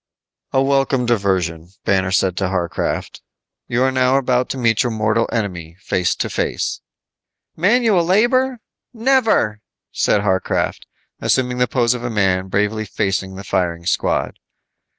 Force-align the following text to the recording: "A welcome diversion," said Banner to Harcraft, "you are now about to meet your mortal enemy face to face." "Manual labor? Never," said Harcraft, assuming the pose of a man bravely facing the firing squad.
"A 0.51 0.63
welcome 0.63 1.05
diversion," 1.05 1.67
said 1.67 1.77
Banner 1.85 2.09
to 2.09 2.45
Harcraft, 2.49 3.21
"you 3.67 3.83
are 3.83 3.91
now 3.91 4.17
about 4.17 4.49
to 4.49 4.57
meet 4.57 4.81
your 4.81 4.91
mortal 4.91 5.29
enemy 5.31 5.77
face 5.79 6.15
to 6.15 6.27
face." 6.27 6.81
"Manual 7.55 8.03
labor? 8.03 8.61
Never," 8.95 9.61
said 9.91 10.21
Harcraft, 10.21 10.87
assuming 11.19 11.59
the 11.59 11.67
pose 11.67 11.93
of 11.93 12.03
a 12.03 12.09
man 12.09 12.47
bravely 12.47 12.85
facing 12.85 13.35
the 13.35 13.43
firing 13.43 13.85
squad. 13.85 14.39